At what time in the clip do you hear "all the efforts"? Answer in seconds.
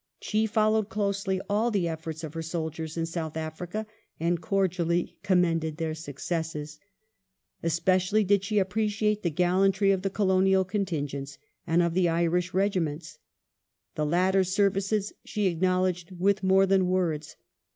1.47-2.23